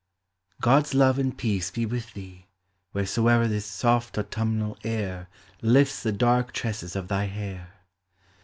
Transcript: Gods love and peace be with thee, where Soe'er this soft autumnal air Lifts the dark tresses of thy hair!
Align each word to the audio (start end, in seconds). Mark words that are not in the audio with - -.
Gods 0.61 0.95
love 0.95 1.19
and 1.19 1.37
peace 1.37 1.69
be 1.69 1.85
with 1.85 2.15
thee, 2.15 2.47
where 2.91 3.05
Soe'er 3.05 3.47
this 3.47 3.67
soft 3.67 4.17
autumnal 4.17 4.75
air 4.83 5.29
Lifts 5.61 6.01
the 6.01 6.11
dark 6.11 6.53
tresses 6.53 6.95
of 6.95 7.07
thy 7.07 7.25
hair! 7.25 7.73